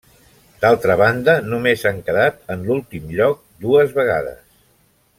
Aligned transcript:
D'altra 0.63 0.95
banda, 1.01 1.35
només 1.51 1.85
han 1.91 2.01
quedat 2.09 2.41
en 2.57 2.65
l'últim 2.71 3.15
lloc 3.21 3.45
dues 3.67 3.95
vegades. 4.03 4.43